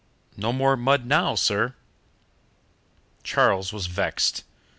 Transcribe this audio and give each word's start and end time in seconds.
No 0.35 0.51
more 0.51 0.75
mud 0.75 1.05
now, 1.05 1.35
sir." 1.35 1.75
Charles 3.21 3.71
was 3.71 3.85
vexed. 3.85 4.43